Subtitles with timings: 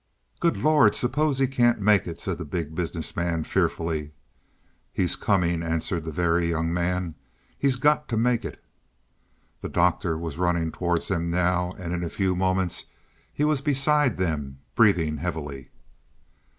[0.39, 4.13] "Good Lord, suppose he can't make it!" said the Big Business Man fearfully.
[4.91, 7.13] "He's coming," answered the Very Young Man.
[7.55, 8.59] "He's got to make it."
[9.59, 12.85] The Doctor was running towards them now, and in a few moments
[13.31, 15.69] he was beside them, breathing heavily.